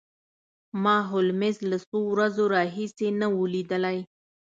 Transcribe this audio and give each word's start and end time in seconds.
ما 0.83 0.95
هولمز 1.09 1.57
له 1.71 1.77
څو 1.87 1.99
ورځو 2.13 2.43
راهیسې 2.55 3.07
نه 3.19 3.27
و 3.31 3.35
لیدلی 3.53 3.97